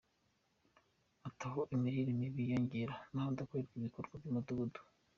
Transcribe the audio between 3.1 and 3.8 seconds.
ni ahadakorerwa